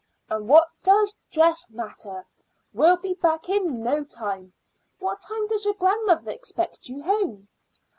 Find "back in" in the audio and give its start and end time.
3.13-3.83